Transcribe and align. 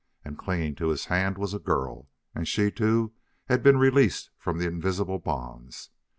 And, 0.25 0.35
clinging 0.35 0.73
to 0.77 0.87
his 0.87 1.05
hand, 1.05 1.37
was 1.37 1.53
a 1.53 1.59
girl; 1.59 2.09
and 2.33 2.47
she, 2.47 2.71
too, 2.71 3.13
had 3.45 3.61
been 3.61 3.77
released 3.77 4.31
from 4.35 4.57
the 4.57 4.65
invisible 4.65 5.19
bonds. 5.19 5.91